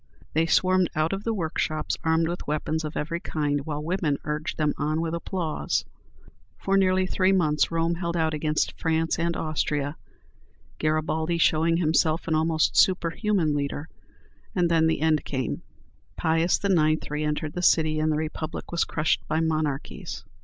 [0.33, 4.57] They swarmed out of the workshops armed with weapons of every kind, while women urged
[4.57, 5.85] them on with applause.
[6.57, 9.97] For nearly three months Rome held out against France and Austria,
[10.79, 13.89] Garibaldi showing himself an almost superhuman leader,
[14.55, 15.61] and then the end came.
[16.17, 17.07] Pius IX.
[17.11, 20.23] re entered the city, and the Republic was crushed by monarchies.